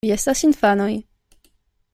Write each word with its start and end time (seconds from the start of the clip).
Vi 0.05 0.09
estas 0.13 0.39
infanoj. 0.47 0.89